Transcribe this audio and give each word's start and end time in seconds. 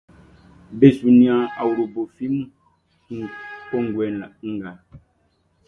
Be 0.79 0.87
su 0.97 1.05
nian 1.17 1.41
awlobo 1.61 2.01
flimu 2.13 2.43
kun 3.07 3.21
kɔnguɛ 3.67 4.05
nga. 4.55 4.71